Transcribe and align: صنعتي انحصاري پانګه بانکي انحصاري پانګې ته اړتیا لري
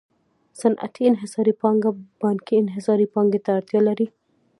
صنعتي 0.61 1.03
انحصاري 1.09 1.53
پانګه 1.61 1.89
بانکي 2.21 2.55
انحصاري 2.59 3.05
پانګې 3.13 3.39
ته 3.45 3.51
اړتیا 3.57 3.79
لري 3.89 4.07